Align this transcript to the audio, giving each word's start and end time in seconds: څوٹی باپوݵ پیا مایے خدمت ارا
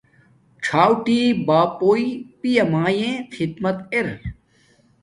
څوٹی 0.65 1.21
باپوݵ 1.47 2.03
پیا 2.39 2.63
مایے 2.71 3.11
خدمت 3.35 3.77
ارا 3.93 4.15